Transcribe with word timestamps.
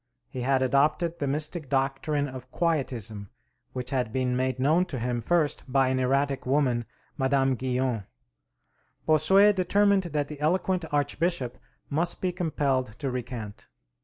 He 0.29 0.41
had 0.41 0.63
adopted 0.63 1.19
the 1.19 1.27
mystic 1.27 1.69
doctrine 1.69 2.27
of 2.27 2.49
Quietism, 2.49 3.29
which 3.73 3.91
had 3.91 4.11
been 4.11 4.35
made 4.35 4.57
known 4.57 4.83
to 4.85 4.97
him 4.97 5.21
first 5.21 5.63
by 5.71 5.89
an 5.89 5.99
erratic 5.99 6.43
woman, 6.47 6.85
Madame 7.19 7.53
Guyon. 7.53 8.07
Bossuet 9.05 9.55
determined 9.55 10.01
that 10.05 10.27
the 10.27 10.39
eloquent 10.39 10.85
archbishop 10.91 11.59
must 11.87 12.19
be 12.19 12.31
compelled 12.31 12.97
to 12.97 13.11
recant. 13.11 13.67